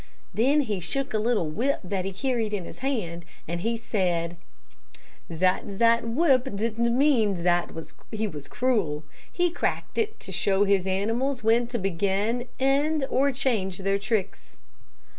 Then 0.33 0.61
he 0.61 0.79
shook 0.79 1.13
a 1.13 1.19
little 1.19 1.47
whip 1.47 1.79
that 1.83 2.05
he 2.05 2.11
carried 2.11 2.53
in 2.55 2.65
his 2.65 2.79
hand, 2.79 3.23
and 3.47 3.61
he 3.61 3.77
said 3.77 4.35
'zat 5.31 5.65
zat 5.75 6.07
whip 6.07 6.55
didn't 6.55 6.97
mean 6.97 7.37
zat 7.37 7.69
he 8.11 8.25
was 8.27 8.47
cruel. 8.47 9.03
He 9.31 9.51
cracked 9.51 9.99
it 9.99 10.19
to 10.21 10.31
show 10.31 10.63
his 10.63 10.87
animals 10.87 11.43
when 11.43 11.67
to 11.67 11.77
begin, 11.77 12.47
end, 12.59 13.05
or 13.11 13.31
change 13.31 13.77
their 13.77 13.99
tricks.' 13.99 14.57